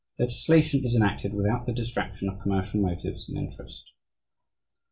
[0.17, 3.91] Legislation is enacted without the distraction of commercial motives and interest....